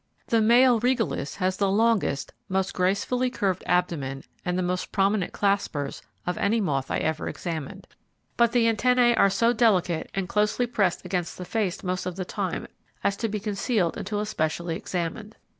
[0.29, 6.01] The male Regalis has the longest, most gracefully curved abdomen and the most prominent claspers
[6.25, 7.85] of any moth I ever examined;
[8.35, 12.25] but the antennae are so delicate and closely pressed against the face most of the
[12.25, 12.65] time
[13.03, 15.35] as to be concealed until especially examined.